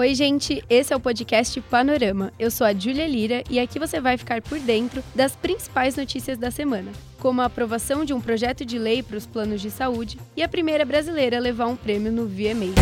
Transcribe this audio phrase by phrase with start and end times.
[0.00, 2.32] Oi, gente, esse é o podcast Panorama.
[2.38, 6.38] Eu sou a Júlia Lira e aqui você vai ficar por dentro das principais notícias
[6.38, 10.18] da semana, como a aprovação de um projeto de lei para os planos de saúde
[10.34, 12.72] e a primeira brasileira a levar um prêmio no VMA.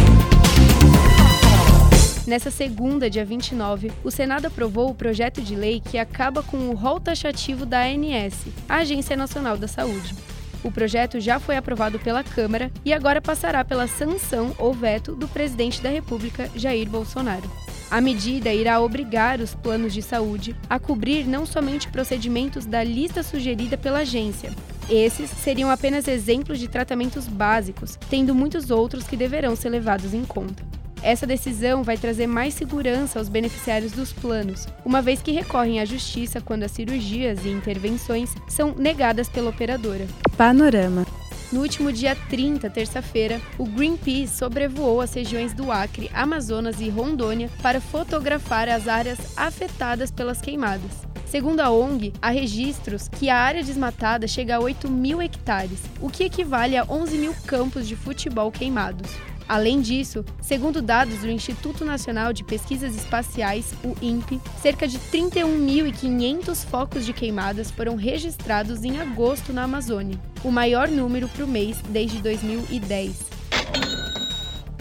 [2.24, 6.74] Nessa segunda, dia 29, o Senado aprovou o projeto de lei que acaba com o
[6.74, 10.14] rol taxativo da ANS, a Agência Nacional da Saúde.
[10.62, 15.28] O projeto já foi aprovado pela Câmara e agora passará pela sanção ou veto do
[15.28, 17.48] presidente da República, Jair Bolsonaro.
[17.90, 23.23] A medida irá obrigar os planos de saúde a cobrir não somente procedimentos da lista
[23.23, 24.50] sugerida pela agência.
[24.90, 30.24] Esses seriam apenas exemplos de tratamentos básicos, tendo muitos outros que deverão ser levados em
[30.24, 30.77] conta.
[31.02, 35.85] Essa decisão vai trazer mais segurança aos beneficiários dos planos, uma vez que recorrem à
[35.85, 40.07] justiça quando as cirurgias e intervenções são negadas pela operadora.
[40.37, 41.07] Panorama.
[41.51, 47.49] No último dia 30, terça-feira, o Greenpeace sobrevoou as regiões do Acre, Amazonas e Rondônia
[47.62, 51.09] para fotografar as áreas afetadas pelas queimadas.
[51.24, 56.10] Segundo a ONG, há registros que a área desmatada chega a 8 mil hectares, o
[56.10, 59.10] que equivale a 11 mil campos de futebol queimados.
[59.49, 66.66] Além disso, segundo dados do Instituto Nacional de Pesquisas Espaciais, o INPE, cerca de 31.500
[66.66, 71.78] focos de queimadas foram registrados em agosto na Amazônia, o maior número para o mês
[71.88, 73.38] desde 2010.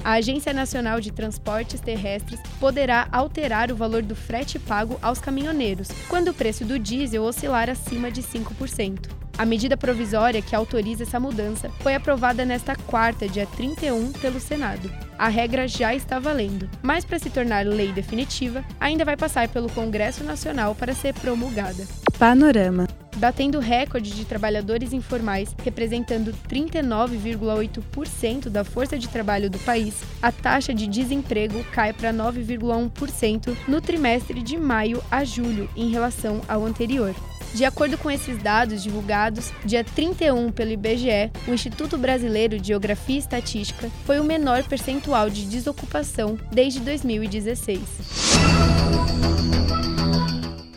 [0.03, 5.87] A Agência Nacional de Transportes Terrestres poderá alterar o valor do frete pago aos caminhoneiros,
[6.09, 9.26] quando o preço do diesel oscilar acima de 5%.
[9.37, 14.91] A medida provisória que autoriza essa mudança foi aprovada nesta quarta, dia 31, pelo Senado.
[15.17, 19.69] A regra já está valendo, mas para se tornar lei definitiva, ainda vai passar pelo
[19.69, 21.85] Congresso Nacional para ser promulgada.
[22.17, 22.87] Panorama.
[23.17, 30.73] Batendo recorde de trabalhadores informais, representando 39,8% da força de trabalho do país, a taxa
[30.73, 37.13] de desemprego cai para 9,1% no trimestre de maio a julho, em relação ao anterior.
[37.53, 43.15] De acordo com esses dados divulgados, dia 31 pelo IBGE, o Instituto Brasileiro de Geografia
[43.15, 47.79] e Estatística foi o menor percentual de desocupação desde 2016.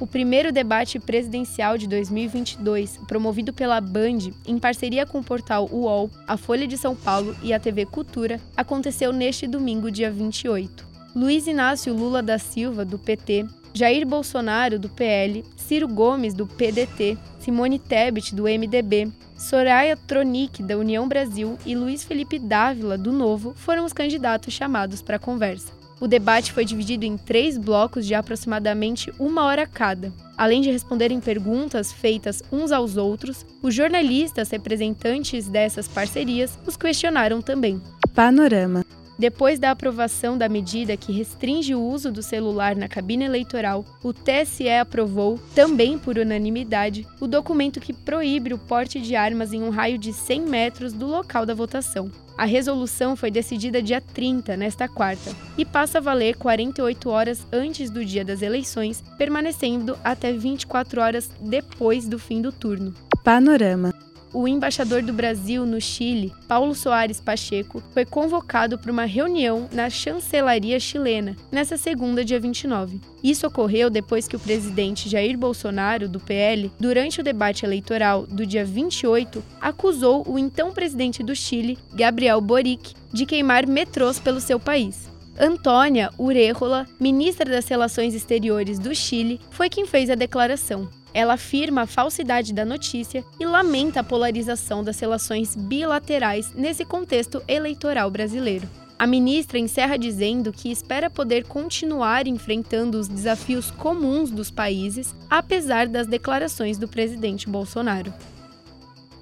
[0.00, 6.10] O primeiro debate presidencial de 2022, promovido pela Band, em parceria com o portal UOL,
[6.26, 10.88] a Folha de São Paulo e a TV Cultura, aconteceu neste domingo, dia 28.
[11.14, 13.44] Luiz Inácio Lula da Silva, do PT,
[13.80, 20.76] Jair Bolsonaro, do PL, Ciro Gomes, do PDT, Simone Tebet, do MDB, Soraya Tronic, da
[20.76, 25.72] União Brasil e Luiz Felipe Dávila, do Novo, foram os candidatos chamados para a conversa.
[25.98, 30.12] O debate foi dividido em três blocos de aproximadamente uma hora cada.
[30.36, 37.40] Além de responderem perguntas feitas uns aos outros, os jornalistas representantes dessas parcerias os questionaram
[37.40, 37.80] também.
[38.14, 38.84] Panorama.
[39.20, 44.14] Depois da aprovação da medida que restringe o uso do celular na cabine eleitoral, o
[44.14, 49.68] TSE aprovou, também por unanimidade, o documento que proíbe o porte de armas em um
[49.68, 52.10] raio de 100 metros do local da votação.
[52.38, 57.90] A resolução foi decidida dia 30, nesta quarta, e passa a valer 48 horas antes
[57.90, 62.94] do dia das eleições, permanecendo até 24 horas depois do fim do turno.
[63.22, 63.99] Panorama
[64.32, 69.90] o embaixador do Brasil no Chile, Paulo Soares Pacheco, foi convocado para uma reunião na
[69.90, 73.00] chancelaria chilena, nesta segunda, dia 29.
[73.22, 78.46] Isso ocorreu depois que o presidente Jair Bolsonaro, do PL, durante o debate eleitoral do
[78.46, 84.58] dia 28, acusou o então presidente do Chile, Gabriel Boric, de queimar metrôs pelo seu
[84.58, 85.10] país.
[85.38, 90.88] Antônia Urejola, ministra das Relações Exteriores do Chile, foi quem fez a declaração.
[91.12, 97.42] Ela afirma a falsidade da notícia e lamenta a polarização das relações bilaterais nesse contexto
[97.48, 98.68] eleitoral brasileiro.
[98.98, 105.88] A ministra encerra dizendo que espera poder continuar enfrentando os desafios comuns dos países, apesar
[105.88, 108.12] das declarações do presidente Bolsonaro.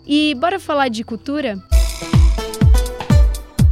[0.05, 1.63] E bora falar de cultura?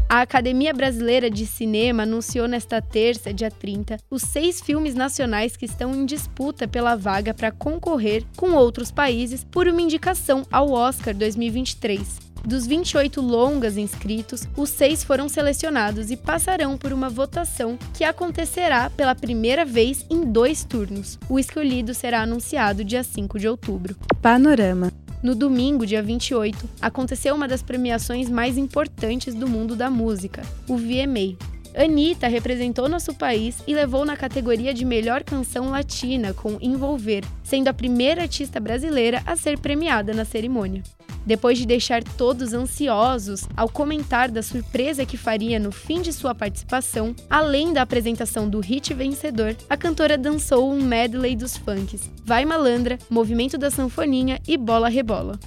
[0.08, 5.64] A Academia Brasileira de Cinema anunciou nesta terça, dia 30, os seis filmes nacionais que
[5.64, 11.12] estão em disputa pela vaga para concorrer com outros países por uma indicação ao Oscar
[11.12, 12.20] 2023.
[12.46, 18.88] Dos 28 longas inscritos, os seis foram selecionados e passarão por uma votação que acontecerá
[18.88, 21.18] pela primeira vez em dois turnos.
[21.28, 23.96] O escolhido será anunciado dia 5 de outubro.
[24.22, 24.92] Panorama.
[25.26, 30.76] No domingo, dia 28, aconteceu uma das premiações mais importantes do mundo da música, o
[30.76, 31.36] VMA.
[31.74, 37.66] Anitta representou nosso país e levou na categoria de melhor canção latina com Envolver, sendo
[37.66, 40.84] a primeira artista brasileira a ser premiada na cerimônia.
[41.26, 46.32] Depois de deixar todos ansiosos ao comentar da surpresa que faria no fim de sua
[46.36, 52.44] participação, além da apresentação do hit vencedor, a cantora dançou um medley dos funks Vai
[52.44, 55.38] Malandra, Movimento da Sanfoninha e Bola Rebola.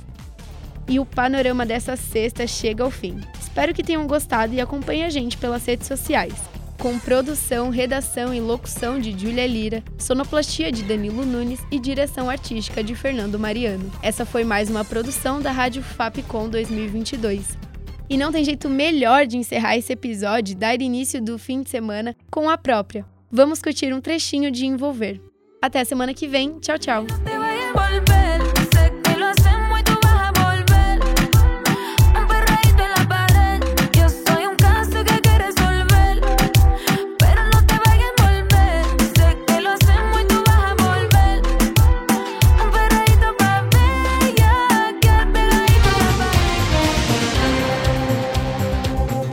[0.89, 3.19] E o panorama dessa sexta chega ao fim.
[3.39, 6.33] Espero que tenham gostado e acompanhem a gente pelas redes sociais.
[6.79, 12.81] Com produção, redação e locução de Júlia Lira, sonoplastia de Danilo Nunes e direção artística
[12.81, 13.91] de Fernando Mariano.
[14.01, 17.57] Essa foi mais uma produção da Rádio Fapcom 2022.
[18.09, 21.69] E não tem jeito melhor de encerrar esse episódio e dar início do fim de
[21.69, 23.05] semana com a própria.
[23.29, 25.19] Vamos curtir um trechinho de Envolver.
[25.61, 26.59] Até semana que vem.
[26.59, 27.05] Tchau, tchau.